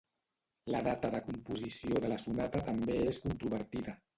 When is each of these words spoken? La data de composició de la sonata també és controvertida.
La 0.75 0.81
data 0.87 1.11
de 1.17 1.19
composició 1.27 2.01
de 2.07 2.11
la 2.15 2.19
sonata 2.27 2.65
també 2.71 2.99
és 3.13 3.25
controvertida. 3.29 3.99